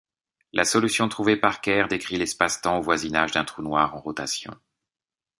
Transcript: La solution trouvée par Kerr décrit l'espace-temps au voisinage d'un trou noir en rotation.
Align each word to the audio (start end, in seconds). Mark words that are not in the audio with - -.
La 0.51 0.65
solution 0.65 1.07
trouvée 1.09 1.35
par 1.37 1.61
Kerr 1.61 1.87
décrit 1.87 2.17
l'espace-temps 2.17 2.79
au 2.79 2.81
voisinage 2.81 3.33
d'un 3.33 3.45
trou 3.45 3.61
noir 3.61 3.93
en 3.93 3.99
rotation. 4.01 4.59